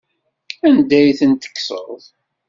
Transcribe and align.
Anda 0.67 0.95
ay 0.99 1.11
ten-tekkseḍ? 1.19 1.99